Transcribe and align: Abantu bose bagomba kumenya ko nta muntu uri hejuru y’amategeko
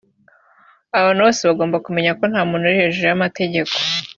Abantu 0.99 1.21
bose 1.25 1.41
bagomba 1.49 1.83
kumenya 1.85 2.11
ko 2.19 2.23
nta 2.31 2.41
muntu 2.49 2.65
uri 2.65 2.77
hejuru 2.81 3.05
y’amategeko 3.07 3.73